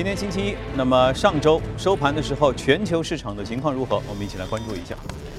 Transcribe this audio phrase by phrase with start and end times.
[0.00, 4.00] 今天星期一，那么上周收盘的时候，全球市场的情况如何？
[4.08, 4.94] 我们一起来关注一下。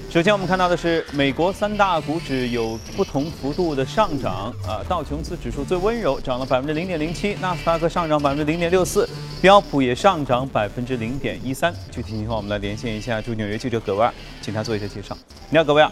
[0.07, 9.09] 首先，我们看到的是美国三大股指有不同幅度的上涨啊，道琼斯指数最温柔，涨了百分之零点零七；纳斯达克上涨百分之零点六四，
[9.41, 11.73] 标普也上涨百分之零点一三。
[11.89, 15.17] 具体情况，我们来连线一下驻纽约记者葛维尔，请他做一下介绍。
[15.49, 15.91] 你好，葛维尔。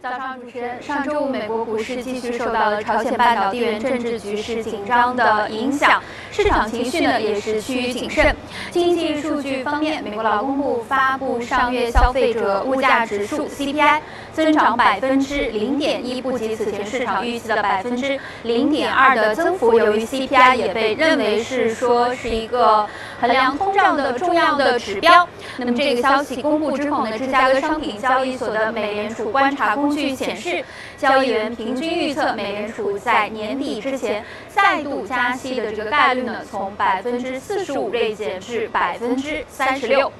[0.00, 0.80] 早上，主持人。
[0.80, 6.00] 上周五，美国股市继续受到了朝鲜半岛地缘政治局势紧张的影响，
[6.38, 8.32] 市场情绪呢也是趋于谨慎。
[8.70, 13.98] 经济数据方面，美国劳工部发布上月消费者物价指数 CPI
[14.32, 19.76] 增长百分之零点一，不及此前市场预期的百分之零点二的增幅。
[19.76, 22.86] 由于 CPI 也被认为是说是一个
[23.20, 30.64] 衡量通胀的重要的指标，那么这个消息公布之后呢，芝加哥商品交易所的美联储观察工具显示，
[30.98, 40.12] 交易员平均预测美联储在年底之前再度加息的这个概率呢，从百分之四十五锐减至百分之三十六。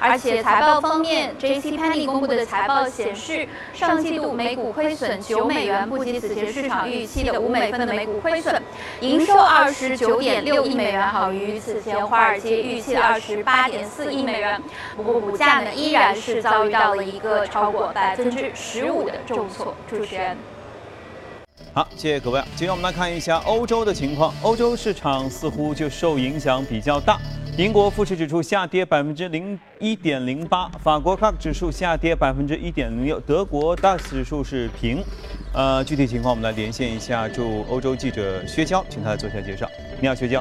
[0.00, 1.72] 而且财报方面，J.C.
[1.72, 8.62] Penney 公布的财报显示，上季度每股亏损九美元，不及此前市场预期的五美分的每股亏损，
[9.00, 14.60] 营收二十九点六亿美元，好于此前华尔街预期的二十八点四亿美元。
[14.96, 19.74] 不过股价呢，依然是遭遇到了一个超过百分之十五的重挫。
[19.90, 20.36] 主持人，
[21.74, 22.40] 好，谢谢各位。
[22.54, 27.18] 接着我们来看一下欧洲的情况，欧洲市场似乎就受影响比较大。
[27.58, 35.02] 英国富时指数下跌百分之零一点零八，法国 CAC 指数下跌百分之一点零六，德国 DAX 指数是平。
[35.52, 39.68] 呃，具体情况我们来连线一下驻欧洲记者薛娇，请他做一下介绍。
[40.00, 40.40] 你好，薛娇。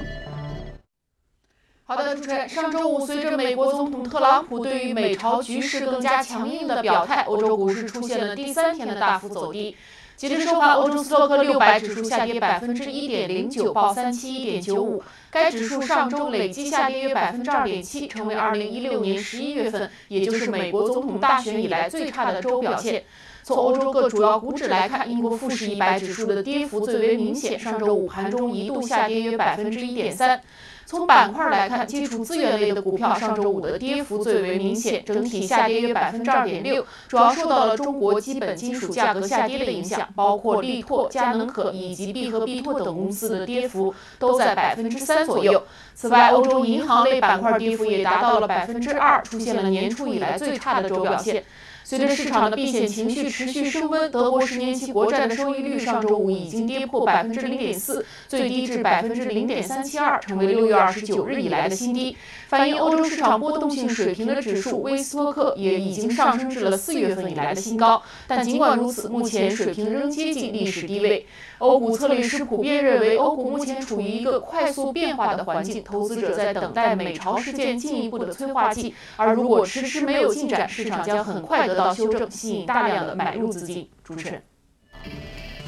[1.86, 2.48] 好的，主持人。
[2.48, 9.76] 上周五，随着美国总统特朗普对于美朝局势更加强硬的表态，欧洲股市出现了第三天的大幅走低。
[10.18, 15.04] 截至收盘，欧洲斯托克六百指数下跌百分之一点零九，报三七一点九五。
[15.30, 23.04] 该指数上周累计下跌约百分之二点七，成为二零一六年十一月份，也就是美国总统大选以来最差的周表现。
[23.48, 30.42] 从欧洲各主要股指来看，英国富时一百指数的跌幅最为明显，上周五盘中一度下跌约百分之一点三。
[30.86, 45.64] 从板块来看，基础资源类的股票上周五的跌幅最为明显，整体下跌约百分之二点六，主要受到了中国基本金属价格下跌的影响，包括力拓、佳能可以及必和必拓等公司的跌幅都在百分之三左右。
[45.96, 51.46] 此外，欧洲银行类板块跌幅也达到了百分之二，出现了年初以来最差的周表现。
[51.90, 62.18] 随着市场的避险情绪持续升温，德国十年期国债的收益率上周五已经跌破百分之零点四，最低至百分之零点三七二，成为六月二十九日以来的新低。
[62.50, 68.02] 反映欧洲市场波动性水平的指数威斯托克也已经上升至了四月份以来的新高。
[68.28, 71.26] 但尽管如此，目前水平仍接近历史低位。
[71.60, 78.94] 欧股策略师普遍认为，欧股目前处于一个快速变化的环境，投资者在等待美朝事件进一步的催化剂。
[79.16, 83.88] 而如果迟迟没有进展，市场将很快得到修正，吸引大量的买入资金。
[84.04, 84.42] 主持人，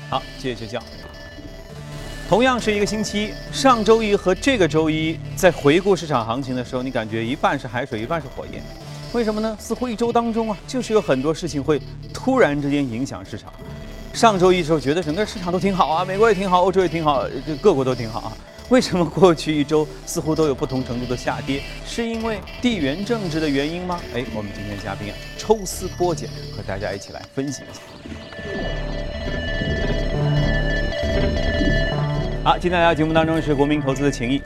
[0.10, 0.82] 好，谢谢学校。
[2.28, 8.62] 同样是一个星期，上周一和这个周一，在回顾市场行情的时候，你感觉一半是海水，一半是火焰，
[9.14, 9.58] 为什么呢？
[9.60, 11.82] 似乎一周当中啊，就是有很多事情会
[12.14, 13.52] 突然之间影响市场。
[14.14, 18.38] 上周一的时候觉得整个市场都挺好啊，美国也挺好，欧洲也挺好，这各国都挺好啊。
[18.72, 21.64] 为什么过去一周似乎都有不同程度的下跌？
[21.86, 24.00] 是因为地缘政治的原因吗？
[24.14, 27.82] 哎，我们今天嘉宾啊，抽丝剥茧，和大家一起来分析一下。
[32.44, 34.40] 好，今天来到节目当中是国民投资的情谊。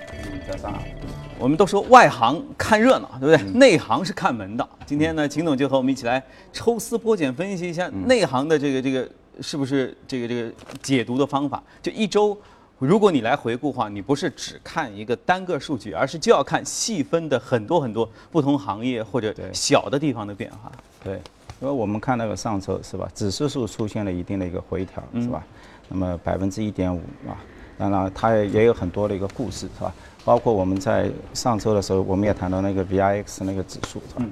[1.38, 3.52] 我们都说外行看热闹，对不对？
[3.52, 4.70] 内行是看门道。
[4.86, 6.24] 今天呢，秦总就和我们一起来
[6.54, 9.10] 抽丝剥茧，分析一下内行的这个这个
[9.42, 10.50] 是不是这个这个
[10.82, 11.62] 解读的方法。
[11.82, 12.38] 就一周，
[12.80, 20.72] 如果你来回顾的话，你不是只看一个单个数据，而是就要看细分的很多很多不同行业或者小的地方的变化。
[21.04, 21.14] 对，
[21.62, 25.44] 因为我们看那个上周是吧，指数数出现了一定的一个回调，是吧？
[25.88, 27.38] 那么百分之一点五啊，
[27.78, 29.94] 当然它也有很多的一个故事，是吧？
[30.26, 34.26] 包括我们在上周的时候，我们也谈到那个 VIX 那个指数，是吧？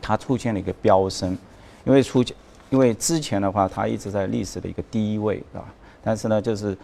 [0.00, 1.36] 它出现了一个飙升，
[1.84, 2.24] 因为出，
[2.70, 5.64] 因为之前的话，它一直在历史的一个低位，是吧？
[6.02, 6.76] 但是呢，就是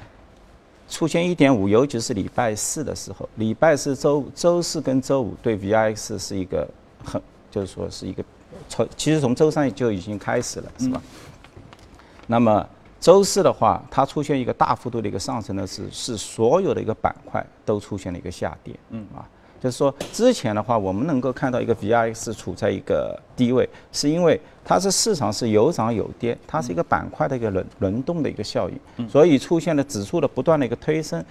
[0.89, 6.69] 出现一点五，尤其是礼拜四的时候，礼拜四周周四跟周五对 VIX 是一个
[7.05, 7.21] 很，
[7.51, 8.25] 就是说是一个
[8.69, 11.01] 从，其实从周三就已经开始了，是吧？
[12.27, 12.67] 那么。
[13.01, 19.23] 周四的话，它出现一个大幅度的一个上升呢是，是所有的一个板块都出现了一个下跌，嗯啊，
[19.61, 31.25] 就是说之前的话，我们能够看到一个 VIX 处在一个低位，是因为它是市场是有涨有跌，它是一个板块的一个轮轮动的一个效应，所以出现了指数的不断的一个推升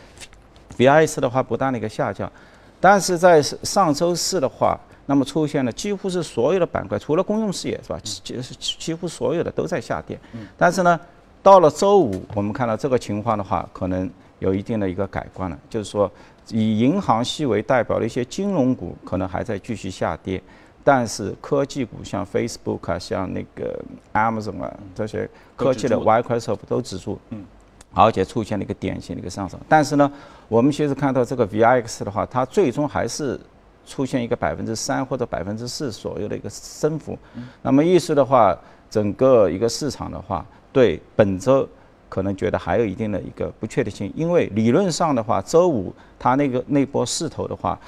[0.77, 2.31] ，VIX 的话不断的一个下降。
[2.79, 7.99] 但是在上周四的话，那么出现了几乎是所有的板块，除了公用事业是吧？
[8.03, 10.19] 几几几乎所有的都在下跌。
[10.57, 10.99] 但是呢，
[11.41, 14.07] 到了周五，我们看到这个情况的话，可能
[14.39, 16.11] 有一定的一个改观了，就是说
[16.49, 20.41] 以银行系为代表的一些金融股可能还在继续下跌，
[20.83, 23.79] 但是科技股像 Facebook 啊，像那个
[24.13, 27.19] Amazon 啊这些科技的 Microsoft 都止住。
[27.29, 27.45] 嗯。
[27.93, 30.11] 而且出现了一个典型的一个上涨，但是呢，
[30.47, 33.39] 我们其实看到这个 VIX 的话，它最终还是
[33.87, 37.17] 出现一个百分之三或者百分之四左右的一个升幅。
[37.63, 38.55] 那么意思的话，
[38.87, 41.67] 整个一个市场的话，对本周
[42.09, 47.79] 可能觉得还有一定的一个不确定性，因为理论上的话，周五它那个那波势头的话。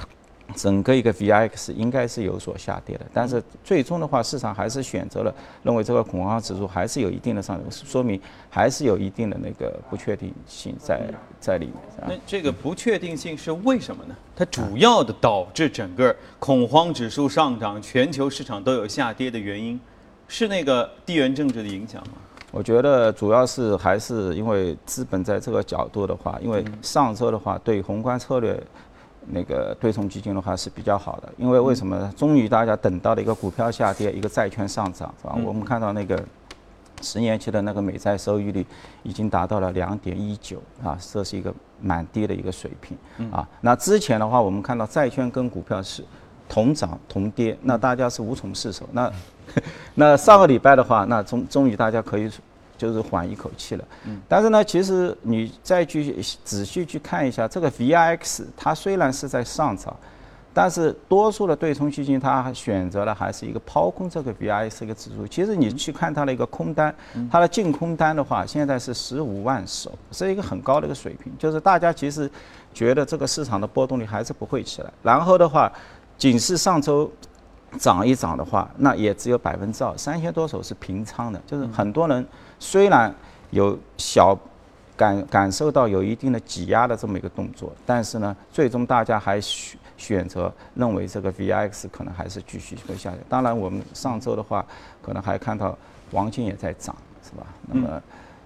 [0.55, 5.31] 整个一个 VIX 应该是有所下跌的，但是最终的话，市场还是选择了
[5.61, 8.19] 认为这个恐慌指数还是有一定的上涨，说明
[8.49, 11.01] 还是有一定的那个不确定性在
[11.39, 11.75] 在里面。
[12.07, 14.15] 那这个不确定性是为什么呢？
[14.35, 19.79] 它主要的导致整个恐慌指数上涨、全球市场都有下跌的原因，
[20.27, 22.13] 是那个地缘政治的影响吗？
[22.51, 28.61] 我觉得主要是还是因为资本在这个角度的话，因为上周的话对宏观策略。
[29.31, 32.11] 那个对冲基金的话是比较好的，因为为什么？
[32.17, 35.37] 终于大家等到了一个股票下跌，一个债券上涨，是吧？
[35.45, 36.19] 我们看到那个
[36.99, 38.65] 十年期的那个美债收益率
[39.03, 42.97] 已经达到了两点一九啊，这是一个蛮低的一个水平
[43.29, 43.47] 啊。
[43.61, 46.03] 那之前的话，我们看到债券跟股票是
[46.49, 48.89] 同涨同跌，那大家是无从释手。
[48.91, 49.09] 那
[49.95, 52.29] 那上个礼拜的话，那终终于大家可以。
[52.77, 56.15] 就是缓一口气了，嗯，但是呢，其实你再去
[56.45, 59.93] 仔细去看一下这个 VIX，它虽然是在上涨，
[60.53, 65.27] 但是多数的对冲基金它选择了还是一个抛空这个 VIX 一个指数。
[65.27, 66.95] 其实你去看它的一个空单，
[67.29, 71.33] 它的净空单的话，现在是十五万手，是一个很高的一个水平。
[71.37, 72.31] 就是大家其实
[72.73, 74.89] 觉得这个市场的波动率还是不会起来。
[75.03, 75.69] 然后的话，
[76.19, 77.11] 仅是上周。
[77.77, 82.25] 涨一涨的话，那也只有百分之二，三千多手是平仓的，就是很多人
[82.57, 83.13] 虽然
[83.51, 84.35] 有小
[84.97, 93.19] 感感受到有一定的挤压的这么一个动作，但是呢，最终大家还选选择认为这个 VIX 可能还是继续会下跌。
[93.29, 94.65] 当然，我们上周的话，
[95.03, 95.77] 可能还看到
[96.11, 97.45] 黄金也在涨，是吧？
[97.67, 98.01] 那么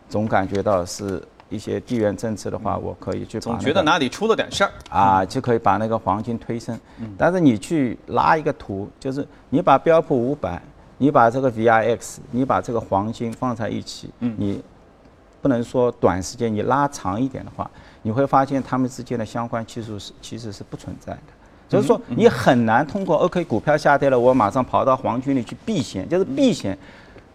[0.10, 1.26] 总感觉到是。
[1.54, 3.40] 一些地缘政治的话，我可以去。
[3.40, 6.78] 总觉得哪里出了点事儿啊，就可以把那个黄金推升。
[7.18, 10.62] 但是你去拉一个图，就是你把标普五百，
[10.98, 14.64] 你把这个 VIX，你把这个黄金放在一起，你
[15.42, 17.70] 不能说短时间你拉长一点的话，
[18.02, 21.20] 你会发现它们之间的相关系数是其实是不存在的。
[21.70, 26.78] 就是说你很难通过 OK 股票下跌了，我马上跑到黄金里去避险，就是避险。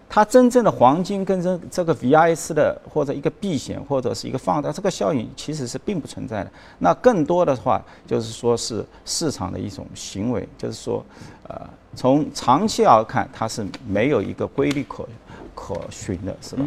[0.08, 6.50] 它真正的黄金跟这这个 VIX 的或者一个避险或者是一个放大这个效应其实是并不存在的。
[6.78, 11.05] 那更多的话就是说是市场的一种行为，就是说，
[11.46, 11.60] 呃，
[11.94, 15.06] 从长期而看它是没有一个规律可
[15.55, 16.64] 可循的，是吧？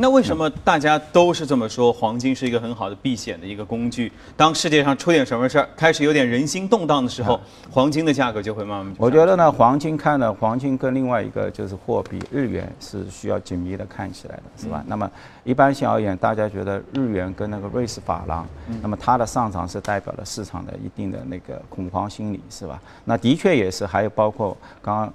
[0.00, 1.92] 那为什么大家都是这么说？
[1.92, 4.10] 黄金是一个很好的避险的一个工具。
[4.34, 7.38] 当世界上出点什么事儿，开始有点人心动荡的时候，
[7.70, 8.94] 黄金的价格就会慢慢。
[8.96, 14.82] 我觉得呢，黄金看呢，黄金跟另外一个就是货币日元是需要紧密的看起来的，是吧？
[14.86, 15.10] 那么
[15.44, 18.48] 一般性而言，大家觉得日元跟那个瑞士法郎，
[18.80, 22.80] 那么它的上涨是代表了市场的一定的那个恐慌心理，是吧？
[23.04, 25.12] 那的确也是，还有包括刚刚。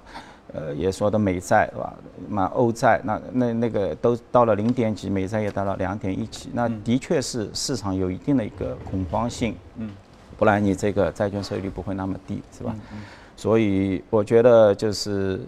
[0.54, 1.92] 呃，也说的美债是吧？
[2.28, 9.90] 那欧债那那那个都到了零点几，美债也到了两点一几，那的确是市场有一定的一个恐慌性，嗯，
[10.38, 12.74] 不然你这个债券收益率不会那么低，是吧？
[13.36, 15.40] 所以我觉得就是，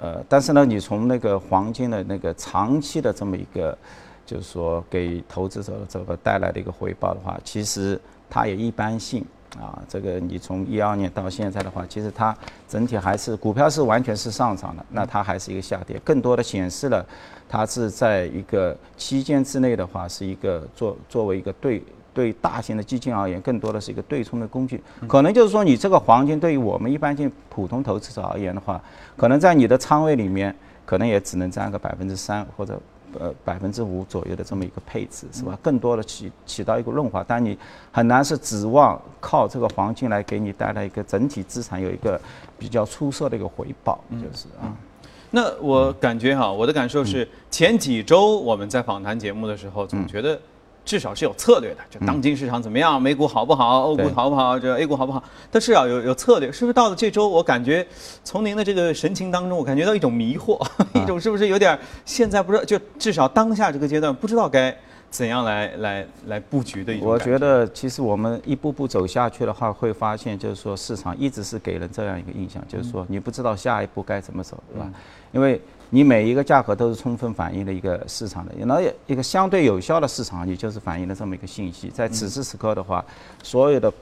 [0.00, 3.78] 呃，但是呢，你从那个黄金的那个长期的这么一个，
[4.26, 9.24] 就是说给投资者这个带来的一个回报的话，其实它也一般性。
[9.60, 12.34] 啊，这个你从一二年到现在的话，其实它
[12.68, 17.04] 整体还是股票是完全是上涨的，那它还是一个下跌，更多的显示了
[17.48, 21.82] 它是在一个期间之内的话，是一个作作为一个对
[22.14, 24.82] 对大型的基金而言，更多的是一个对冲的工具。
[25.06, 28.80] 可能就是说，你这个黄金对于我们一般性普通投资者而言的话，
[29.16, 30.54] 可能在你的仓位里面，
[30.86, 32.80] 可能也只能占个百分之三或者。
[33.18, 35.58] 呃，百分之五左右的这么一个配置是吧？
[35.62, 37.56] 更多的起起到一个润滑，但你
[37.90, 42.20] 很难是指望靠这个黄金来给你带来一个整体资产有一个
[42.58, 44.70] 比较出色的一个回报，就是啊。
[45.30, 50.38] 那我感觉哈，我的感受是前几周我们在访谈节目的时候，总觉得。
[50.84, 56.50] 至少是有策略的，就当今市场怎么样，美股好不好，欧股好不好，这 A 股好不好，它至少有有策略。
[56.50, 57.86] 是不是到了这周，我感觉
[58.24, 60.60] 从您的这个神情当中，我感觉到一种迷惑，
[60.94, 64.76] 一种是不是有点现在不知道，就至少当下这个阶段不知道该
[65.08, 74.90] 怎样来来来布局的一种我觉得其实我们一步步走下去的话，会发现就是说市场一直是给人这样一个印象，就是说你不知道下一步该怎么走，对吧？
[75.30, 75.60] 因为
[75.94, 81.90] 你每一个价格都是充分反映了一个市场的，那一个相对有效的市场，也就是反映了这么一个信息。
[81.90, 83.04] 在此时此刻的话，
[83.42, 83.92] 所有的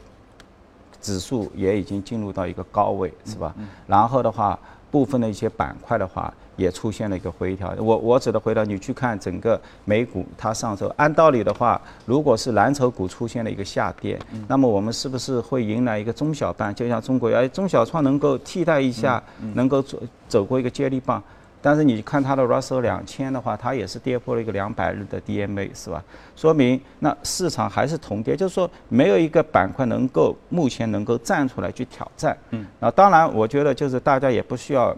[1.03, 3.53] 指数也已经进入到一个高位，是吧？
[3.89, 4.57] 然后的话，
[4.89, 7.75] 部分的一些板块的话，也出现了一个回调。
[7.79, 14.17] 我我指的回调，你去看整个美股，它上周按道理的话，如果是蓝筹股出现了一个下跌，
[14.47, 16.73] 那么我们是不是会迎来一个中小板？
[16.73, 19.21] 就像中国，哎，中小创能够替代一下，
[19.55, 21.21] 能够走走过一个接力棒。
[21.63, 26.03] 但是你看它的 Russell 两千的话，它也是跌破了一个两百日的 DMA，是吧？
[26.35, 32.37] 说明那市场还是同跌，就是说没有一个板块能够目前能够站出来去挑战。
[32.51, 34.97] 嗯，那当然，我觉得就是大家也不需要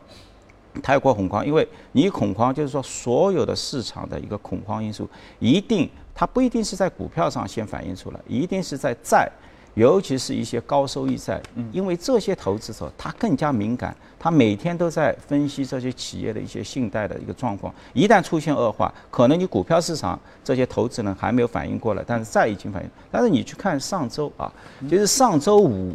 [0.83, 9.31] 太过恐慌，因为你恐慌就是说所有的市场的一个恐慌因素，一定它不一定是在股票上先反映出来，一定是在债。
[9.75, 11.41] 尤其是一些高收益债，
[11.73, 17.73] 因为这些投资者他更加敏感，他每天都在分析这些企业的一些信贷的一个状况。
[17.95, 22.91] 一旦出现恶化，可能你股票市场这些投资人还没有反应过来，但是债已经反应。
[23.11, 24.53] 但是你去看上周啊，
[24.91, 25.91] 就是上周五，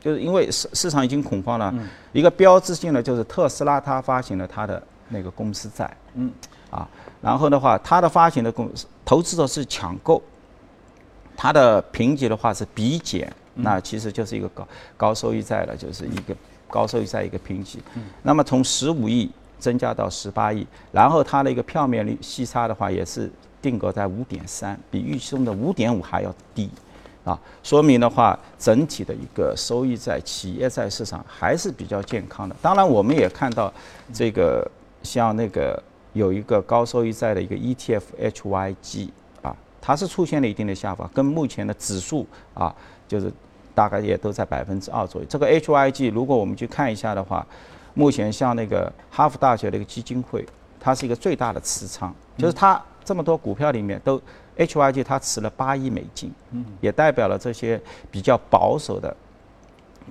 [0.00, 1.72] 就是因为市市场已经恐慌了，
[2.12, 6.32] 一个标志性的就是特斯拉它发行了它的那个公司债，嗯，
[6.68, 6.88] 啊，
[7.22, 10.20] 然后的话，它的发行的公司投资者是抢购。
[11.36, 16.34] 它的评级的话是 B 减，那其实就是一个高高收益债了，就是一个
[16.68, 17.80] 高收益债一个评级。
[18.22, 26.70] 那么从十五亿增加到十八亿，然后它的一个票面率息差的话也是定格在五点三，比预期中的五点五还要低，
[27.24, 32.54] 啊，说明的话整体的一个收益在企业债市场还是比较健康的。
[32.60, 33.72] 当然，我们也看到
[34.12, 34.70] 这个
[35.02, 39.08] 像那个有一个高收益债的一个 ETF HYG。
[39.86, 42.74] 它是出现了一定的下滑，跟目前的指数啊，
[43.06, 43.30] 就是
[43.74, 45.26] 大概也都在百分之二左右。
[45.28, 47.46] 这个 HYG 如果我们去看一下的话，
[47.92, 50.42] 目前像那个哈佛大学的一个基金会，
[50.80, 54.18] 它是一个最大的持仓，就是它这么多股票里面都
[54.56, 56.32] HYG 它持了八亿美金，
[56.80, 57.78] 也代表了这些
[58.10, 59.14] 比较保守的，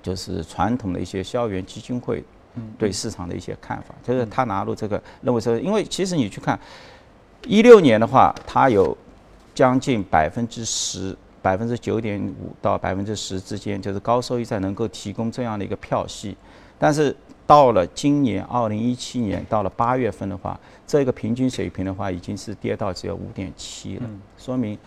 [0.03, 2.23] 就是传统的一些校园基金会
[2.77, 6.59] 对市场的一些看法，就是他拿入这个认为说，因为其实你去看
[7.47, 8.95] 一六年的话，它有。
[9.53, 16.35] 将近百分之十，百分之九点五到百分之十之间，就是高收益债能够提供这样的一个票息。
[16.79, 24.03] 但是到了今年二零一七年，到了八月份的话，这个平均水平的话，已经是跌到只有五点七了。
[24.37, 24.77] 说明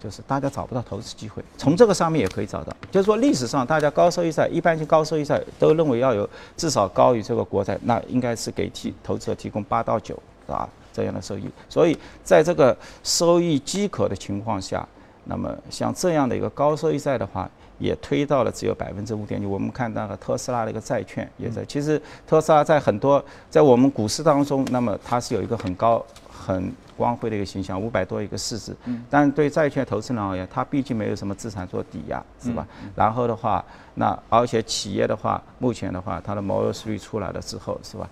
[0.00, 1.42] 就是大家找不到投资机会。
[1.56, 10.14] 从这个上面也可以找到，就是说历史上大家高收益债，一般性高收益债都认为要有至少高于这个国债，那应该是给提投资者提供八到九，
[10.46, 10.68] 是吧？
[10.94, 14.86] 这样的收益，所以在这个收益饥渴的情况下，
[15.24, 19.48] 那么像这样的一个高收益债的话，也推到了只有百分之五点九。
[19.48, 21.64] 我们看到了特斯拉的一个债券也在。
[21.64, 28.72] 其实特斯拉在很多在我们股市当中，那么它是有一个很高、很光辉的一个形象，五百多一个市值。
[29.10, 32.64] 但对债券投资人而言，它毕竟没有什么资产做抵押，是吧？
[32.94, 38.08] 然后的话，那而且企业的话，目前的话，它的毛利率出来了之后，是吧？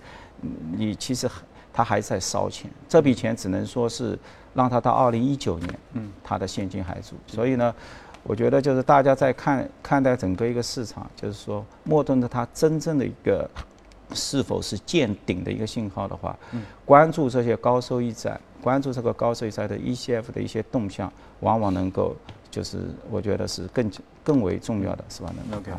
[0.73, 1.41] 你其实很。
[1.73, 4.17] 他还在烧钱，这笔钱只能说是
[4.53, 7.15] 让他到二零一九年，嗯，他的现金还足。
[7.25, 7.73] 所以呢，
[8.21, 13.49] 我觉得就是大家在看看待整个一个市场，就是说莫顿的它真正的一个
[14.13, 22.15] 是否是见顶的一个信号的话，嗯关注这些高收益债，关注这个高收益债的 ECF 的一些动向，往往能够。
[22.53, 22.77] 就是
[23.09, 23.91] 我觉得是更
[24.23, 25.71] 更为重要的是吧那？OK，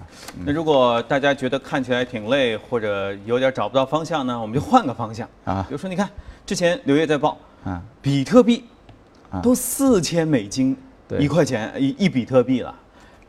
[0.45, 5.65] 那如果大家觉得看起来挺累，或者有点找不到方向呢，我们就换个方向啊。
[5.69, 6.11] 比如说，你看
[6.45, 8.65] 之前刘烨在报啊，比特币
[9.41, 10.77] 都四千美金
[11.21, 12.75] 一块钱一一比特币了。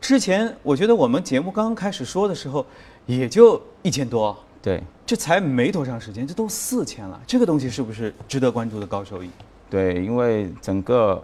[0.00, 2.66] 之前我觉得我们节目刚刚开始说的时候，
[3.06, 4.36] 也就一千多。
[4.60, 7.20] 对，这才没多长时间，这都四千了。
[7.24, 9.30] 这个东西是不是值得关注的高收益？
[9.70, 11.22] 对，因为整个。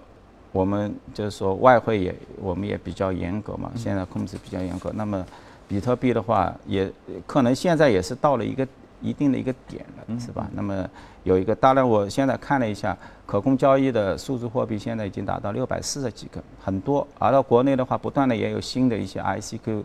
[0.52, 4.92] 我们就是说外汇也，我们也比较严格嘛，现在控制比较严格。
[4.94, 5.24] 那么，
[5.66, 6.92] 比特币的话，也
[7.26, 8.68] 可能现在也是到了一个
[9.00, 10.46] 一定的一个点了，是吧？
[10.52, 10.86] 那么
[11.24, 12.94] 有一个，当然我现在看了一下，
[13.24, 17.06] 可供交易的数字货币现在已经达到六百四十几个，很多。
[17.18, 19.82] 而到国内的话，不断的也有新的一些 ICQ、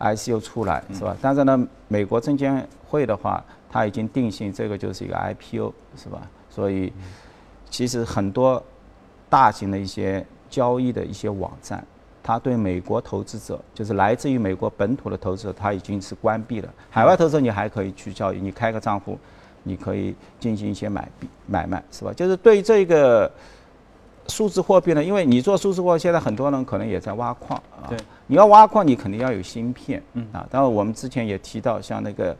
[0.00, 1.16] ICO 出来，是吧？
[1.22, 6.20] 但是呢，美国证监会的话，它已经定性这个就是一个 IPO，是吧？
[6.50, 6.92] 所以
[7.70, 8.60] 其实很多。
[9.30, 11.82] 大型的一些交易的一些网站，
[12.22, 16.68] 它对美国投资者，就是来自于美国本土的投资者，它已经是关闭了。
[16.90, 19.16] 海外投资者你还可以去交易，你开个账户，
[19.62, 22.12] 你可以进行一些买币买卖，是吧？
[22.12, 23.30] 就是对这个
[24.26, 27.86] 数字货币呢，因为你做数字货币，现在很多人可能也在挖矿啊。
[27.88, 27.96] 对，
[28.26, 30.02] 你要挖矿，你肯定要有芯片。
[30.14, 32.36] 嗯啊，当然我们之前也提到，像那个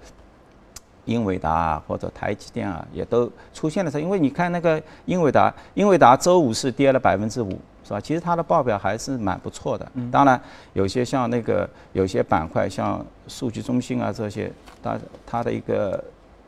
[1.11, 3.91] 英伟达啊，或者台积电啊，也都出现了。
[4.01, 7.51] 因为你看那个英伟达，英伟达周五是跌了百分之五，
[7.85, 8.01] 是吧？
[8.01, 9.87] 其实它的报表还是蛮不错的。
[9.95, 10.11] 嗯。
[10.11, 10.41] 当然，
[10.73, 14.51] 有些像那个有些板块，像数据中心啊这些，
[14.83, 16.03] 它它的一个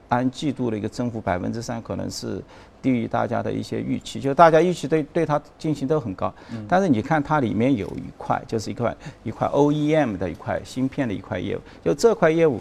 [0.09, 2.41] 按季度的一个增幅百分之三，可能是。
[2.83, 6.35] 低于大家的一些预期，就大家预期对对它进行都很高，
[6.67, 8.93] 但是你看它里面有一块，就是一块
[9.23, 12.61] 一块 OEM 的一块芯片的一块业务，就这块业务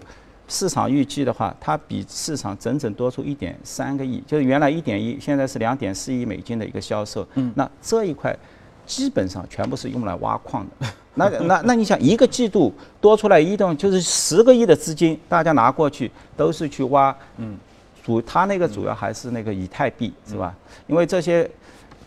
[0.51, 7.25] 市场预计的话，它比市场整整多出一点三个亿，就是原来一点一，现在是两点四亿美金的一个销售。
[7.55, 8.37] 那这一块
[8.85, 10.87] 基本上全部是用来挖矿的。
[11.15, 17.15] 那那那你想一个季度多出来一栋就是十个亿的资金，大家拿过去都是去挖。
[17.37, 17.57] 嗯。
[18.03, 20.53] 主它那个主要还是那个以太币是吧？
[20.87, 21.47] 因为这些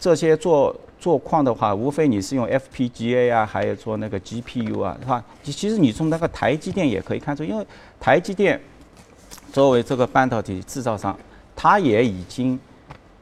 [0.00, 5.22] 这些做做矿的话，无非你是用 FPGA 啊，还有做那个 GPU 啊，是吧？
[5.42, 7.66] 其实你从那个台积电也可以看出，因为
[8.00, 8.58] 台积电
[9.52, 11.14] 作为这个半导体制造商，
[11.54, 12.58] 它也已经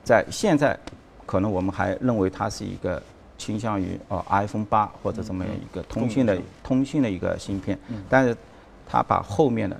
[0.04, 0.78] 在现在
[1.26, 3.02] 可能我们还认为它是一个
[3.36, 7.76] 倾向于哦 iPhone 八或者这么样一个通信的通信的一个芯片，
[8.08, 8.36] 但是
[8.88, 9.76] 它把后面的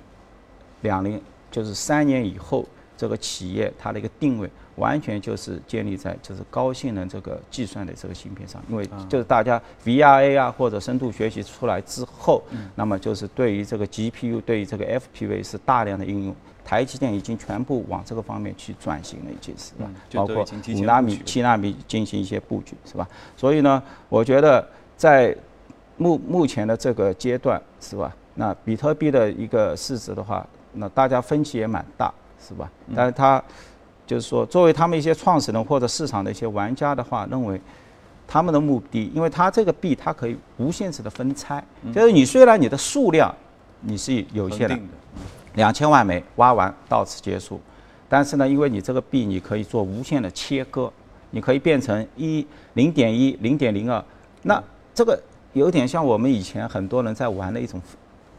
[0.81, 2.67] 两零就是三年以后。
[2.95, 12.43] 这个企业它的一个定位完全就是建立在就是高性能这个计算的这个芯片上，因为就是大家 VRA 啊或者深度学习出来之后，
[12.75, 19.89] 那么就是对于这个 GPU 对于这个 FPV 是大量的应用，台积电已经全部往这个方面去转型了，已经是吧？
[20.13, 20.43] 包括
[20.75, 23.07] 五纳米、七纳米进行一些布局，是吧？
[23.37, 25.35] 所以呢，我觉得在
[25.97, 28.15] 目目前的这个阶段，是吧？
[28.33, 32.11] 那比特币的一个市值的话，那大家分歧也蛮大。
[32.45, 32.69] 是吧？
[32.93, 33.41] 但是他
[34.05, 37.59] 就是说，作为他们一些创始人或者市场的一些玩家的话，认为
[38.27, 43.33] 他们的目的，因为它这个币它可以无限制的分拆，就是你虽然你的数量
[43.81, 44.77] 你是有限的，
[45.55, 47.59] 两千万枚挖完到此结束，
[48.09, 50.91] 但是呢，因为你这个币你可以做无限的切割，
[51.31, 54.03] 你可以变成一零点一、零点零二，
[54.41, 54.61] 那
[54.93, 55.21] 这个
[55.53, 57.81] 有点像我们以前很多人在玩的一种。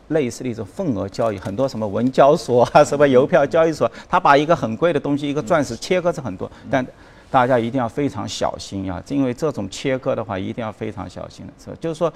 [0.09, 6.87] 类似的一种份额交易，很多什么文交所啊，什么邮票交易所，他把一个很贵的东西，一个钻石切割成很多，但
[7.31, 11.77] 大家一定要非常小心啊，因为这种切割的话，一定要非常小心的，是吧？
[11.81, 12.13] 就是说，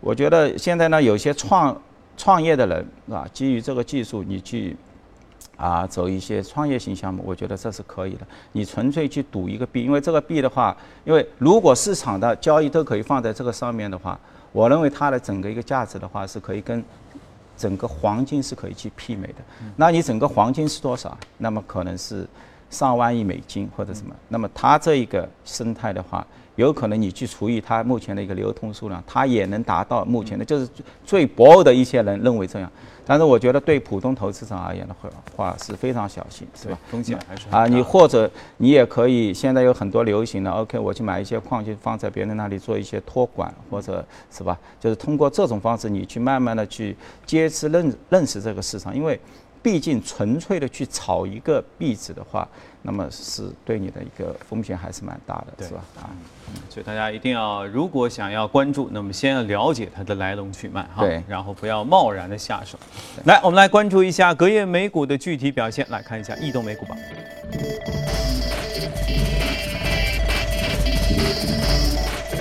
[0.00, 1.80] 我觉得现在呢，有些创
[2.16, 3.26] 创业的人，是吧？
[3.32, 4.76] 基于这个技术，你去
[5.56, 8.26] 啊走一些创业型项目，我觉得这是可以的。
[8.52, 14.18] 你纯粹去赌一个币，因为这个币的话，因为如果市场的交易都可以放在这个上面的话，
[14.52, 16.82] 我认为它的整个一个价值的话，是可以跟
[17.56, 19.34] 整个黄金是可以去媲美的，
[19.76, 21.16] 那你整个黄金是多少？
[21.38, 22.26] 那么可能是
[22.70, 24.14] 上万亿美金或者什么？
[24.28, 26.26] 那么它这一个生态的话，
[26.60, 30.68] 有可能你去除以它目前的一个流通数量，它也能达到目前的，就是
[31.04, 32.70] 最博爱的一些人认为这样。
[33.06, 36.78] 但是我觉得对普通投资者而言的话，话是非常小心，是吧？
[36.88, 44.56] 风险还是啊，你或者你也可以，现在有很多流行的，OK，我去买一些矿，就放在别人那里做一些托管，或者是吧？
[44.78, 46.96] 就是通过这种方式，你去慢慢的去
[47.26, 49.18] 接次认认识这个市场，因为。
[49.62, 52.48] 毕竟纯粹的去炒一个币值的话，
[52.82, 55.84] 那么是对你的一个风险还是蛮大的，是吧？
[56.00, 56.08] 啊，
[56.70, 62.78] 所以大家一定要，如果想要关注，那么先要了解它的来龙去脉哈，对，然后不要贸然的下手。
[63.24, 66.96] 来，我们来关注一下隔夜美股的具体表现，来看一下异动美股榜。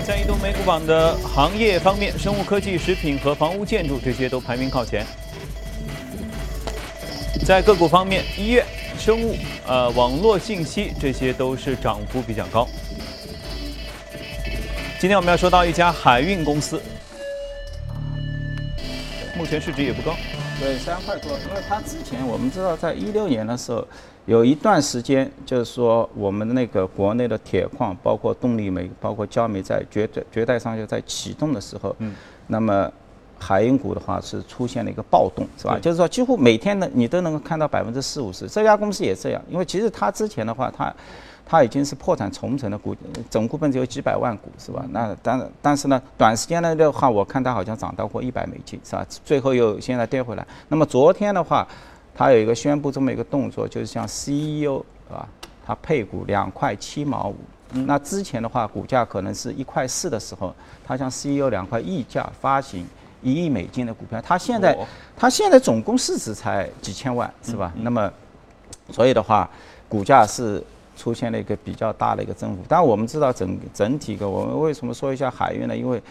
[0.07, 5.05] 在移动美股榜的行业方面，生物科技、食品和房屋建筑这些都排名靠前。
[7.49, 8.63] 在个股方面，医院、
[8.95, 9.35] 生物、
[9.65, 12.67] 呃，网络信息这些都是涨幅比较高。
[14.99, 16.79] 今天我们要说到一家海运公司，
[19.35, 20.15] 目前市值也不高，
[20.59, 21.31] 对，三块多。
[21.31, 23.83] 因为它之前我们知道，在一六年的时候，
[24.27, 32.13] 有一段时间就是说，我们的那个国内的铁矿，包括动力煤、包括焦煤，在绝对绝代上下在启动的时候，嗯，
[32.45, 32.91] 那么。
[33.39, 35.79] 海运股的话是出现了一个暴动，是吧？
[35.81, 38.47] 就是说几乎每天呢，你都能够看到百分之四五十。
[38.47, 40.93] 这家公司也这样，因为其实它之前的话，它
[41.45, 42.95] 它已经是破产重整的股，
[43.29, 44.85] 总股本只有几百万股，是吧？
[44.91, 49.05] 那但但是呢，短时间内的话，我看它好像涨到过一百美金，是吧？
[49.23, 50.45] 最后又现在跌回来。
[50.67, 51.67] 那么昨天的话，
[52.13, 55.27] 它有一个宣布这么一个动作，就是像 CEO 是吧？
[55.65, 57.35] 它配股两块七毛五。
[57.85, 60.53] 那之前的话，股价可能是一块四的时候，
[60.85, 62.85] 它向 CEO 两块溢价发行。
[63.21, 64.77] 一亿美金的股票，它现在
[65.17, 67.73] 它现在总共市值才几千万，是吧？
[67.77, 68.11] 那么，
[68.91, 69.49] 所以的话，
[69.87, 70.63] 股价是
[70.95, 72.63] 出现了一个比较大的一个增幅。
[72.67, 75.75] 但我们知道整整体个，我们为什么说一下海运呢？
[75.75, 76.01] 因为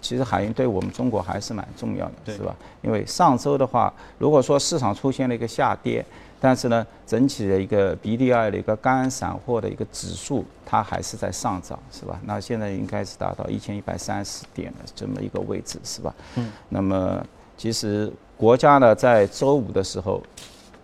[0.00, 2.54] 其实海运对我们中国还是蛮重要的，是吧？
[2.82, 6.04] 因为上周的话，如果说市场出现了一个下跌，
[6.42, 12.18] 但是呢，整体的一个 BDI 的一个干散货的一个指数，它还是在上涨，是吧？
[12.24, 16.14] 那现在应该是达到一千一百三十点的这么一个位置，是吧？
[16.36, 16.50] 嗯。
[16.70, 17.22] 那么
[17.58, 20.22] 其实国家呢，在周五的时候，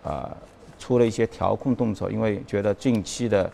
[0.03, 0.29] 啊，
[0.77, 3.51] 出了一些调控动作，因为觉得近期的，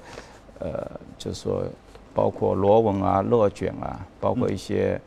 [0.60, 0.86] 呃，
[1.18, 1.64] 就是说，
[2.14, 5.00] 包括螺纹啊、热卷啊，包括一些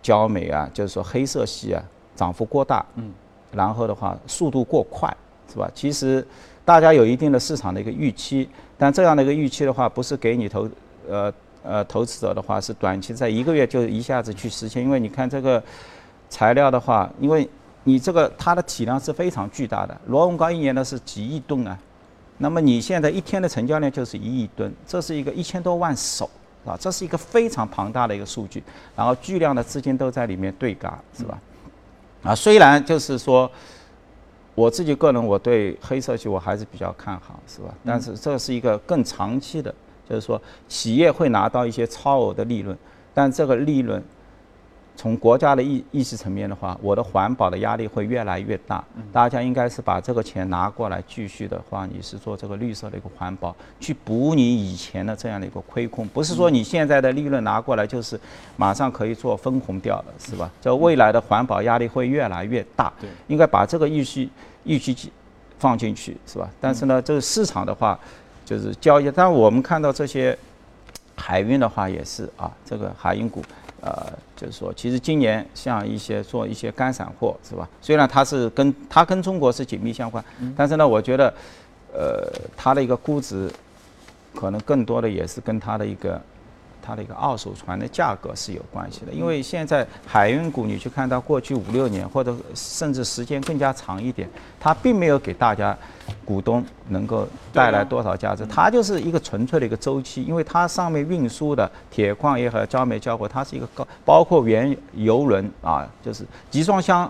[0.00, 1.84] 焦煤啊，就是说黑色系啊，
[2.16, 3.12] 涨幅过大，嗯，
[3.52, 5.14] 然后的话，速度过快。
[5.52, 5.70] 是吧？
[5.74, 6.24] 其实
[6.64, 10.68] 大家有一定的市场的一个预期，但这样的一个预期的话，不是给你投
[11.08, 11.32] 呃
[11.64, 14.80] 呃投资者的话，是短期在一个月就一下子去实现。
[14.82, 15.60] 因为你看这个
[16.28, 17.48] 材料的话，因为
[17.82, 21.76] 你这个它的体量是非常巨大的，螺纹钢一年呢是几亿吨啊，
[22.38, 26.30] 那么你现在一天的成交量就是一亿吨，这是一个一千多万手
[26.64, 28.62] 啊，这是一个非常庞大的一个数据，
[28.94, 31.38] 然后巨量的资金都在里面对嘎，是吧？
[32.22, 33.50] 啊，虽然就是说。
[34.54, 37.74] 我自己个人，我对黑色系我还是比较看好，是吧？
[37.84, 39.74] 但是这是一个更长期的，
[40.08, 42.76] 就是说企业会拿到一些超额的利润，
[43.14, 44.02] 但这个利润。
[45.00, 48.84] 从国家的意意识层面的话，我的环保的压力会越来越大。
[49.10, 56.06] 大家应该是把这个钱拿过来，继续的话，你是做这个绿色的一个环保，去补你以前的这样的一个亏空。
[56.08, 58.20] 不是说你现在的利润拿过来就是
[58.58, 60.50] 马上可以做分红掉了，是吧？
[60.60, 62.92] 这未来的环保压力会越来越大。
[63.00, 64.28] 对，应该把这个预期
[64.64, 65.10] 预期
[65.58, 66.46] 放进去，是吧？
[66.60, 67.98] 但是呢，这个市场的话，
[68.44, 69.10] 就是交易。
[69.10, 70.36] 但我们看到这些
[71.16, 73.42] 海运的话，也是啊，这个海运股。
[73.82, 77.68] 呃，就是说，其实今年像一些做一些干散货，是吧？
[77.80, 80.24] 虽然它是跟它跟中国是紧密相关，
[80.56, 81.32] 但是呢，我觉得，
[81.92, 83.50] 呃，它的一个估值，
[84.34, 86.20] 可能更多的也是跟它的一个。
[86.90, 95.76] 它的一个二手船的价格是有关系的，因为现在海运股，你去看到过去五六年或者甚至时间更加长一点，它并没有给大家
[96.24, 107.08] 股东能够带来多少价值，它就是一个纯粹的一个周期，因为它上面运输的铁矿也好，焦煤焦火，它是一个高，包括原油轮啊，就是集装箱。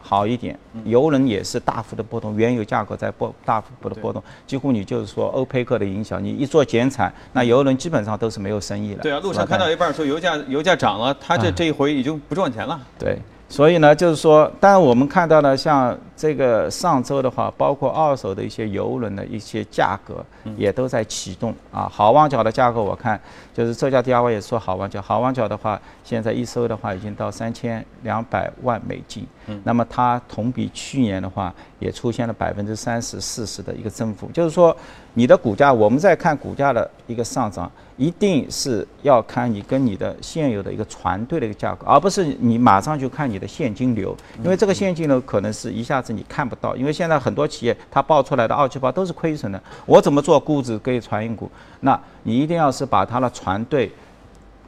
[0.00, 9.02] 好一点，油轮也是大幅的波动，原油价格在波大幅的波动，几乎你就是说欧佩克的影响，你一做减产，那油轮基本上都是没有生意了。
[9.02, 12.80] 对啊，路上看到一半说油价油价涨了，他这这一回已经不赚钱了。
[12.98, 13.18] 对。
[13.48, 20.22] 所以呢，就是说，当然我们看到了，像这个上周的话，包括二手的一些游轮的一些价格
[20.54, 21.88] 也都在启动啊。
[21.90, 23.18] 好望角的价格，我看
[23.54, 29.26] 就是这家 DIY 也说好望角，好望角的话，现在一收的话已经到三千两百万美金。
[29.46, 29.58] 嗯。
[29.64, 34.76] 那么它同比去年的话，也出现了百分之三十四十的一个增幅，就是说。
[35.14, 51.50] 你的股价，我们在看股价的一个上涨，一定是要看你跟你的现有的一个船队的一个价格，而不是你马上就看你的现金流，因为这个现金流可能是一下子你看不到，因为现在很多企业它报出来的二季报都是亏损的，我怎么做估值给船运股？
[51.80, 53.90] 那你一定要是把它的船队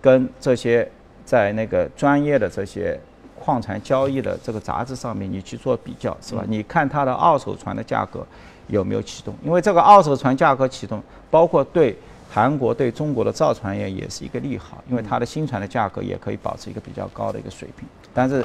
[0.00, 0.90] 跟这些
[1.24, 2.98] 在那个专业的这些
[3.38, 6.44] 矿产交易的这个杂志上面你去做比较，是吧？
[6.46, 8.26] 你看它的二手船的价格。
[8.68, 9.34] 有没有启动？
[9.44, 11.94] 因为这个二手船价格启动，包括对
[12.30, 17.86] 韩国、对中国的造船业也是一个利好，因为它的新船的价格也可以保持一个比较高的一个水平。
[18.14, 18.42] 但是，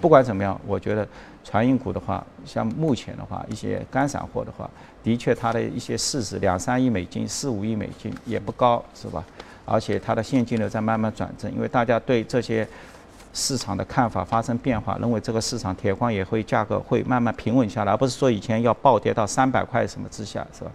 [0.00, 1.06] 不管怎么样，我觉得
[1.46, 4.68] 船运股的话，像目前的话，一些干散货的话，
[5.02, 9.24] 的确它的一些市值两三亿美金、四五亿美金也不高，是吧？
[9.64, 12.66] 而且它的现金流在慢慢转正，因为大家对这些。
[13.38, 20.70] 市场的看法发生变化，认为这个市场铁矿也会价格会慢慢平稳下来，而不是说以前要暴跌到三百块什么之下，是吧？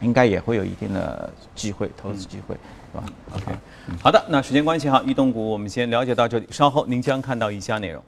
[0.00, 2.54] 应该也会有一定的机会，投资机会，
[2.92, 3.52] 是吧？OK，
[4.00, 8.00] 好的，那时间关系哈，移动股我们先了解到这里，稍后您将看到以下内容。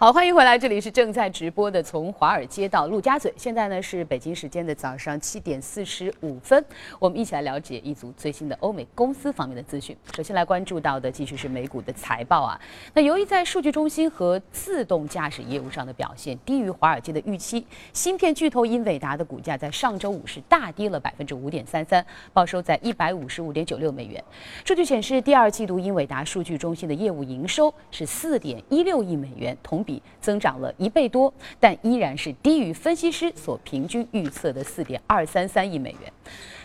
[0.00, 3.34] 好，欢迎回来，这里是正在直播的从华尔街到陆家嘴。
[3.36, 6.64] 现在呢是北京时间的早上七点四十五分，
[7.00, 9.96] 我们一起来了解一组最新的欧美公司方面的资讯。
[10.14, 12.60] 首先来关注到的继续是美股的财报啊。
[12.94, 24.22] 那由于在数据中心和自动驾驶业务上的表现低于华尔街的预期，芯片巨头英伟达的股价在上周五是大跌了百分之五点三三，报收在一百五十五点九六美元。
[24.64, 36.12] 数据显示，第二季度英伟达数据中心的业务营收是四点一六亿美元，同比增长了一倍多，但依然是低于分析师所平均预测的四点二三三亿美元。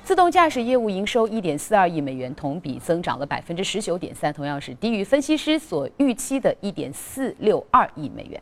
[0.03, 8.41] 自动驾驶业务营收一点四二亿美元，同比增长了百分之十九点三，同样是低于分析师所预期的一点四六二亿美元。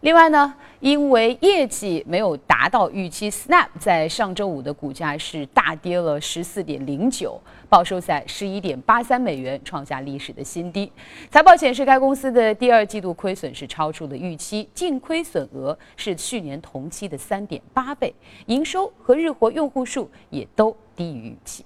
[0.00, 10.90] 另外呢，因为业绩没有达到预期，Snap 在上周五的股价是大跌了十四点零九，报收在十一点八三美元，创下历史的新低。
[11.30, 18.14] 财报显示，该公司的第二季度亏损是超出了预期，净亏损额是去年同期的三点八倍，
[18.46, 21.62] 营收和日活用户数也都低于预期。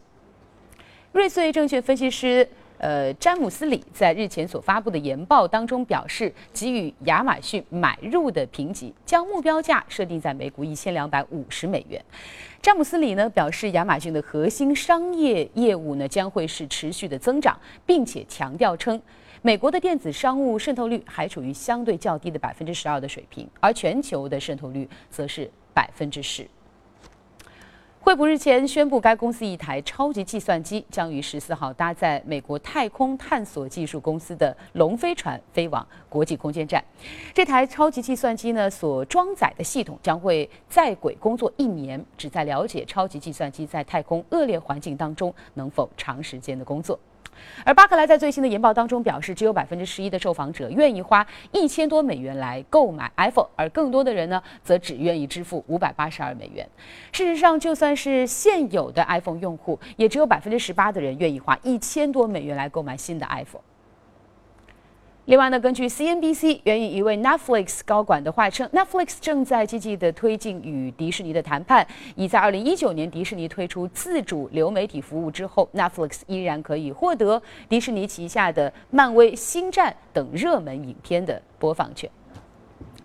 [1.12, 2.48] 瑞穗证券分析师。
[2.78, 12.02] 呃，詹姆斯里在日前所发布的研报当中表示，给予亚马逊买入的评级，将目标价设定在每股一千两百五十美元。
[12.60, 19.00] 詹姆斯里呢表示，亚马逊的核心商业业务呢将会是持续的增长，并且强调称，
[19.40, 26.46] 美国的电子商务渗透率还处于相对较低的百分之十二的水平，而全球的渗透率则是百分之十。
[28.04, 36.84] 惠普日前宣布，该公司一台超级计算机将于十四号搭载美国太空探索技术公司的龙飞船飞往国际空间站。
[37.32, 47.00] 这台超级计算机呢，所装载的系统将会在轨工作一年，旨在了解超级计算机在太空恶劣环境当中能否长时间的工作。
[47.64, 56.68] 而巴克莱在最新的研报当中表示，只有百分之十一的受访者愿意花一千多美元来购买 iPhone，而更多的人呢，则只愿意支付五百八十二美元。
[57.12, 63.62] 事实上，就算是现有的 iPhone 用户，也只有百分之十八的人愿意花一千多美元来购买新的 iPhone。
[65.26, 82.10] 另外呢，根据 CNBC 援引一位 Netflix 高管的话称，Netflix 正在积极的推进与迪士尼的谈判，已在2019年迪士尼推出自主流媒体服务之后，Netflix 依然可以获得迪士尼旗下的漫威、星战等热门影片的播放权。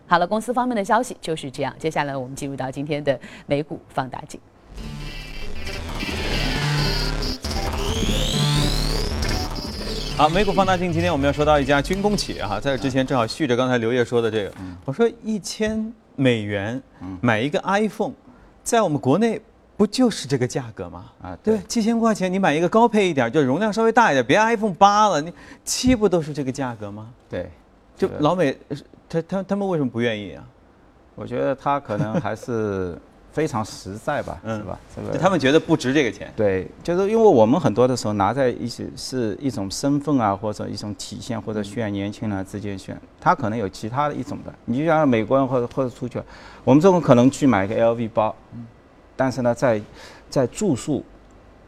[0.05, 1.73] 好了，公司方面的消息就是这样。
[1.79, 4.37] 接下来我们进入到今天的美股放大镜。
[10.19, 14.51] 好，美股放大镜，今天我们要说到一家军工企业哈，在这之前正好续着刚才刘烨说的这个，
[14.83, 16.83] 我说一千美元
[17.21, 18.11] 买一个 iPhone，
[18.61, 19.41] 在我们国内
[19.77, 21.05] 不就是这个价格吗？
[21.21, 25.31] 啊，对，七千块钱你买一个高配一点，就容量稍微大一点，别 iPhone 八了，你
[25.63, 27.09] 七不都是这个价格吗？
[27.29, 27.49] 对，
[27.95, 28.57] 就老美，
[29.07, 30.43] 他他他们为什么不愿意啊？
[31.15, 32.97] 我觉得他可能还是。
[33.31, 34.79] 非常实在吧，是吧？
[34.95, 36.31] 这个他们觉得不值这个钱。
[36.35, 42.99] 对，就是因为我们很多的时候拿在一起是一种身份啊，或者一种体现，或者炫年轻人之间炫。
[43.21, 44.53] 他可能有其他的一种的。
[44.65, 46.21] 你就像美国人或者或者出去，
[46.63, 48.35] 我们这种可能去买一个 LV 包，
[49.15, 49.81] 但是呢，在
[50.29, 51.03] 在住宿，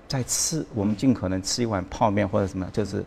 [0.08, 3.04] 在吃，我们尽可能吃一碗泡面或者什么，就是。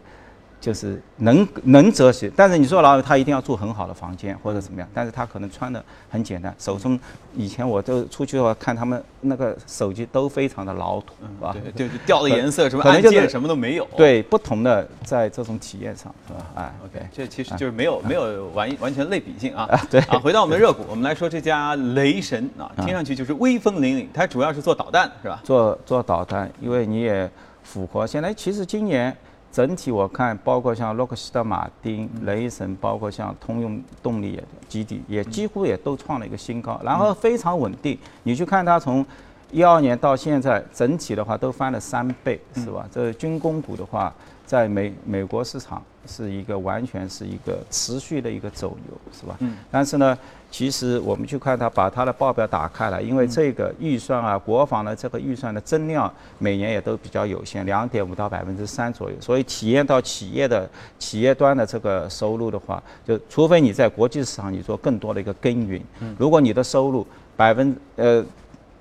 [0.65, 6.55] 就是能能哲学，但是你说老友他一定要住很好的房间或者怎么样，但是他可能穿的很简单。
[6.59, 6.99] 手中
[7.35, 11.55] 以前我都出去的话，看他们那个手机都非常的老土，是吧？
[11.77, 13.87] 对，就掉的颜色什么按键什么都没有。
[13.95, 16.47] 对，不同的在这种体验上，是吧？
[16.55, 19.69] 哎，OK，这其实就是没有没有完完全类比性啊。
[19.91, 25.43] 对啊，回到我们的热股，我们来说这家雷神啊，听上去就是威风凛凛，它主要是做导弹是吧？
[25.45, 27.31] 做做导弹，因为你也
[27.63, 29.15] 符合现在其实今年。
[29.55, 37.97] 整体我看，包括像洛克希德马丁、雷神，包括像通用动力基地，也几乎也都创了一个新高，然后非常稳定。
[38.25, 39.07] 你去看它从
[39.53, 42.85] 一二年到现在，整体的话都翻了三倍，是吧？
[42.91, 44.13] 这军工股的话，
[44.45, 45.81] 在美美国市场。
[46.07, 49.35] 是一个完全是一个持续的一个走牛，是吧？
[49.39, 49.57] 嗯。
[49.71, 50.19] 但是呢，
[50.57, 59.17] 其实我们去看它，把它的报表打开了，因为这个预算啊，国防的这个预算的增量每年也都比较有限，两点五到百分之三左右。
[59.21, 65.83] 所以体验到企业的企业端的这个收入的话，就除非你在国际市场你做更多的一个耕耘，
[66.17, 67.05] 如果你的收入
[67.37, 68.25] 百分呃。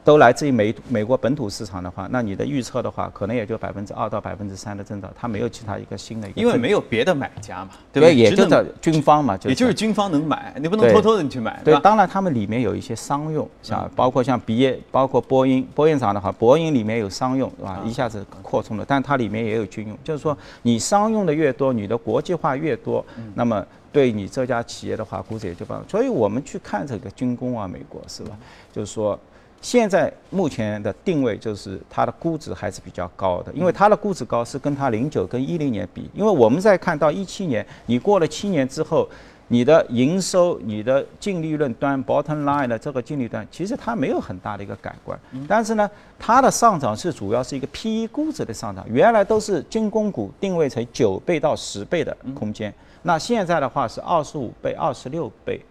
[0.03, 6.41] 都来自于美美国本土市场的话，那你的预测的话，可能也就百分之二到百分之三的增长，它没有其他一个新的一个。
[6.41, 8.09] 因为没有别的买家嘛，对吧？
[8.09, 11.79] 也就是军方嘛，也就是军方能买，你不能偷偷的你去买，对吧？
[11.81, 17.81] 当然，他们里面有一些商用，像包括像毕业，包括波音，波音厂的话，波音里面有商用，是吧？
[17.85, 25.81] 一下子扩充了，但它里面也有军用，就是说你商用的越多，你的国际化越多，那么对你这家企业的话，估值也就高。
[25.87, 28.37] 所以我们去看这个军工啊，美国是吧？
[28.73, 29.17] 就是说。
[29.63, 39.07] 现在目前的定位就是它的估值还是比较高的，因为它的估值高是跟它零九跟一零年比，因为我们在看到一七年，你过了七年之后，
[39.47, 52.73] 你的营收、你的净利润端 （bottom line） 的这个净利端，其实它没有很大的一个改观，但是呢，它的上涨是主要是一个 P/E 估值的上涨，原来都是军工股定位成九倍到十倍的空间，
[53.03, 55.61] 那现在的话是二十五倍、二十六倍。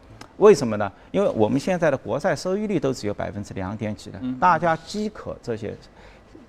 [0.43, 0.91] 为什么呢？
[1.13, 5.73] 因为我们现在的国债收益率都只有百分之两点几的，大家饥渴这些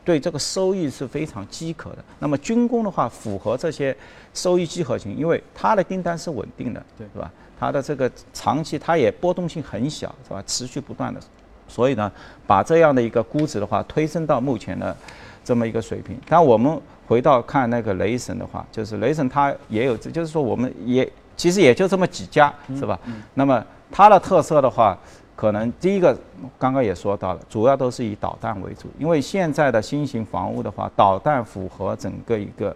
[0.03, 1.97] 对这个收益是非常饥渴的。
[2.17, 3.95] 那么军工的话，符合这些
[4.33, 7.31] 收益集合型，因为它的订单是稳定的，对是吧？
[7.59, 10.43] 它的这个长期它也波动性很小，是吧？
[10.47, 11.21] 持续不断的，
[11.67, 12.11] 所以呢，
[12.47, 14.97] 把这样的一个估值的话推升到目前的
[15.45, 16.19] 这么一个水平。
[16.27, 22.99] 但我们回到看那个雷神的话，就是雷神它也有，就是说我们也其实也就这么几家，是吧？
[23.35, 24.97] 那么它的特色的话。
[25.35, 26.15] 可能第一个，
[26.59, 32.73] 刚刚也说到了，主要都是以导弹为主，因为现在的新型防务的话，导弹符合整个一个，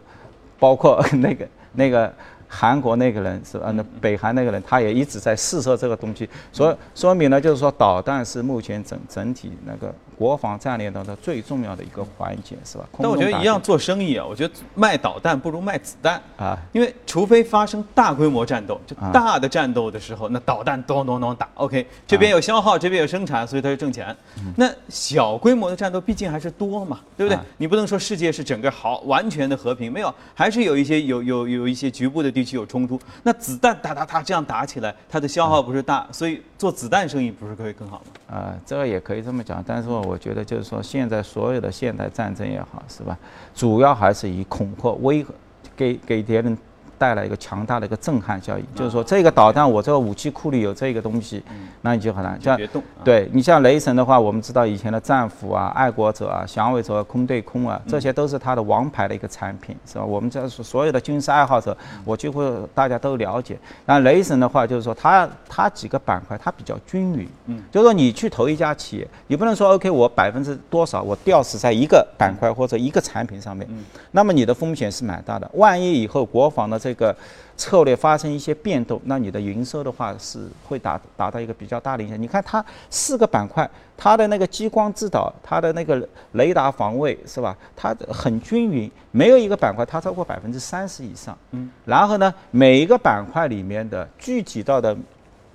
[0.60, 2.12] 包括 那个那个
[2.48, 3.72] 韩国那个人是吧？
[3.72, 9.94] 那北韩那个人他也一直在试射这个东西，所以说明呢，就是说导弹是目前整整体那个。
[10.18, 12.86] 国防战略当中最重要的一个环节是吧？
[12.98, 24.16] 但我觉得一样做生意啊，我觉得卖导弹不如卖子弹啊，因为除非发生大规模战斗，就大的战斗的时候，那导弹咚咚咚打，OK，这边有消耗，这边有生产，所以它就挣钱。
[24.56, 27.40] 那小规模的战斗毕竟还是多嘛，对不对？
[27.58, 33.00] 你不能说世界是整个好完全的和平，没有，还是有一些有有有一些局部的地区有冲突。
[33.22, 38.36] 那子弹哒哒哒这样打起来，它的消耗不是大，所以做子弹生意不是可以更好吗？
[38.36, 43.18] 啊，这个也可以这么讲，但是我我觉得就是说，现在所有的现代战争也好，是吧？
[43.54, 45.30] 主要还是以恐吓、威吓，
[45.76, 46.58] 给给别人。
[46.98, 51.44] 带来一个强大的一个震撼效应，就是说这个导弹我这个武器库里有这个东西，
[51.82, 52.40] 那你就很难。
[52.42, 52.60] 像
[53.04, 60.04] 对你像雷神的话，我们知道以前的战斧啊、爱国者啊、响尾蛇空对空啊，这些都是它的王牌的一个产品，是吧？
[60.04, 62.42] 我们这所有的军事爱好者，我几乎
[62.74, 63.58] 大家都了解。
[63.86, 75.50] 那雷神的话，就是说它它几个板块它比较均匀，嗯，就是说你去投一家企业，你不能说 OK 我百分之多少我吊死在一个板块或者一个产品上面，嗯，那么你的风险是蛮大的。
[75.54, 77.14] 万一以后国防的这这个
[77.58, 82.22] 策略发生一些变动，那你的营收的话是会达达到一个比较大的影响。
[82.22, 87.54] 你看它四个板块，它的那个激光制导，它的那个雷达防卫是吧？
[87.76, 91.38] 它很均匀，没有一个板块它超过百分之三十以上。
[91.52, 91.70] 嗯。
[91.84, 94.96] 然后呢，每一个板块里面的具体到的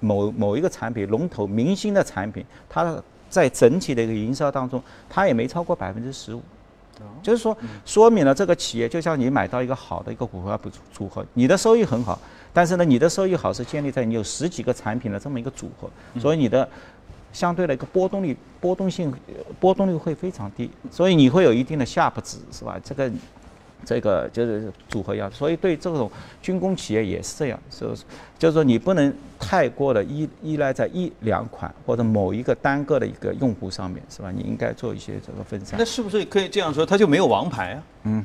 [0.00, 6.42] 某某一个产品龙头明星的产品，它在整体的一个营收当中，它也没超过百分之十五。
[7.22, 12.18] 就是说，说明了这个企业就像你买到一个好的一个股票组组合，你的收益很好，
[12.52, 16.68] 但是呢，你的收益好是建立在你有十几个产品的这么一个组合，所以你的
[17.32, 19.12] 相对的一个波动率、波动性、
[19.60, 22.78] 波动率会非常低，所以你会有一定的下不值，是吧？
[22.82, 23.10] 这个。
[23.84, 28.04] 这个就是组合要，所以对这种军工企业也是这样，是不是？
[28.38, 34.32] 就是说你不能太过的依依赖在一两款或者某一个单个的一个用户上面，是吧？
[34.34, 35.78] 你应该做一些这个分散。
[35.78, 37.82] 那是不是可以这样说，它就没有王牌啊？
[38.04, 38.24] 嗯，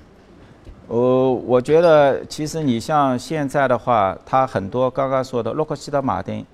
[0.88, 6.46] 呃，我觉得其实你像现在的话，它很多刚刚说的洛克希德马丁。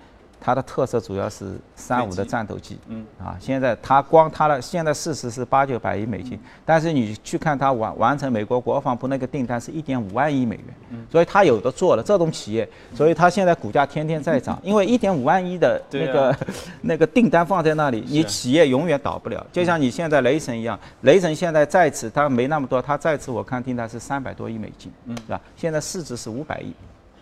[0.43, 3.05] 它的特色主要是三五的战斗机，嗯。
[3.17, 16.37] 啊，现在它光它的现在市值是八九百亿美金，但是你去看它完完成美国国防部那个订单是一点五万亿美元，嗯，所以它有的做了这种企业，所以它现在股价天天在涨，因为一点五万亿的那个
[16.81, 25.39] 那个订单放在那里，你企业永远倒不了，就像你现在雷神一样，雷神现在在此它没那么多，它在此我看订单是三百多亿美金，嗯，是吧？
[25.55, 26.73] 现在市值是五百亿。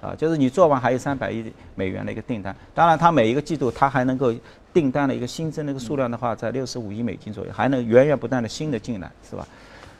[0.02, 4.34] 啊，就是你做完还有三百亿美元的一个订单，当然它每一个季度它还能够
[4.74, 9.48] 订单的一个新增的一个数量的话，在六十五亿美金左右，还能源源不断的新的进来，是吧？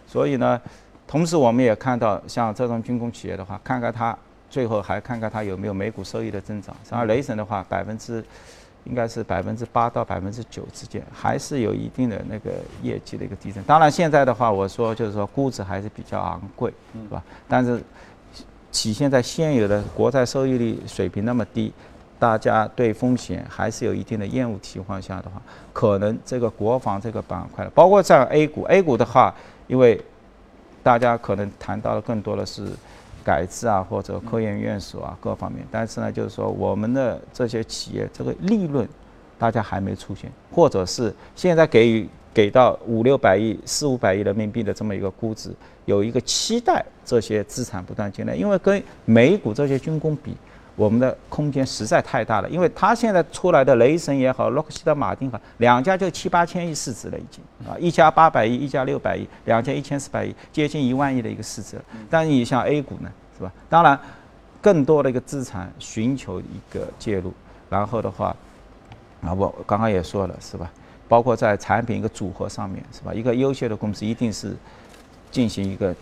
[0.08, 0.60] 所以呢，
[1.08, 4.18] 同时我们也看到像这种军工企业的话，看看它
[4.50, 6.76] 最后还看看它有没有每股收益的增长。
[6.84, 8.24] 像雷神的话，百分之
[8.86, 13.62] 应该是百分之八到百分之九之间，还是有一定的那个业绩的一个提升。
[13.68, 17.24] 当然现在的话，我说就是说估值还是比较昂贵，是吧？
[17.48, 17.80] 但是。
[18.71, 21.73] 体现在现有的国债收益率水平那么低，
[22.17, 25.41] 大家对风险还是有一定的厌恶情况下的话，
[25.73, 29.36] 可能这个国防这个板块，包括在 A 股，A 股的话，
[29.67, 29.99] 因为
[30.81, 32.67] 大家可能谈到的更多的是
[33.23, 38.88] 改制啊或者科研院所啊各方面，但是呢，就是说我们的这些企业这个利润，
[39.38, 42.07] 大家还没出现，或者是现在给予。
[42.34, 45.52] 给到五六百亿、四五百亿人民币的这么一个估值，
[45.86, 50.36] 有一个期待这些资产不断进来，因为跟美股这些军工比，
[50.76, 52.50] 我们的空间实在太大了。
[52.50, 61.78] 因为它现在出来的雷神也好，洛克希德马丁好，两家就七八千亿市值了已经啊，一家八百亿，一家六百亿，两家一千四百亿，接近一万亿的一个市值。
[62.10, 63.51] 但你像 A 股呢，是吧？
[63.70, 63.99] 当然，
[64.62, 67.34] 更多的一个资产寻求一个介入，
[67.70, 68.34] 然后的话，
[69.22, 70.72] 啊，我刚刚也说了，是吧？
[71.12, 73.14] 包括在产品一个组合上面，是吧？
[73.14, 74.55] 一个优秀的公司一定是
[75.30, 75.93] 进行一个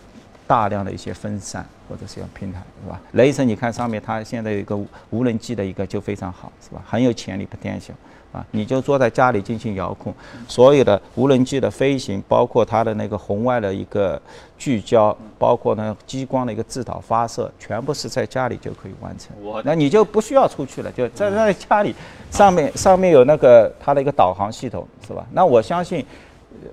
[0.46, 3.00] 大量的一些分散或者是要平台，是吧？
[3.14, 4.78] 雷神你看上面它现在有一个
[5.10, 6.80] 无人机的一个就非常好，是吧？
[6.86, 7.92] 很有潜力不垫小。
[8.32, 10.14] 啊，你就坐在家里进行遥控，
[10.46, 14.20] 所有的无人机的飞行，包括它的那个红外的一个
[14.56, 19.34] 聚焦，包括呢激光的一个自导发射，全部是在家里就可以完成。
[19.64, 21.94] 那你就不需要出去了，就在在家里，
[22.30, 25.26] 上面上面有那个它的一个导航系统，是吧？
[25.32, 26.06] 那我相信，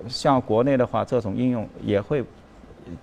[0.08, 2.24] 像国内的话，这种应用也会。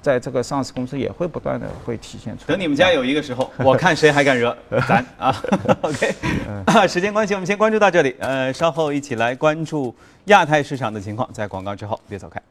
[0.01, 2.47] 在这个上市公司也会不断的会体现出来。
[2.47, 4.55] 等你们家有一个时候， 我看谁还敢惹
[4.87, 5.35] 咱啊？
[5.81, 8.15] OK，时间关系，我们先关注到这里。
[8.19, 9.93] 呃，稍后一起来关注
[10.25, 11.27] 亚太市场的情况。
[11.33, 12.41] 在广告之后，别走开。